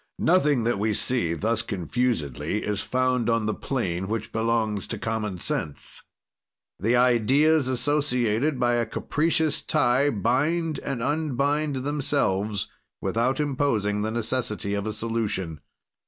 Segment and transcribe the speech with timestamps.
[0.17, 5.37] "Nothing that we see thus confusedly is found on the plane which belongs to common
[5.37, 6.01] sense;
[6.79, 12.67] the ideas, associated by a capricious tie, bind and unbind themselves,
[12.99, 15.59] without imposing the necessity of a solution.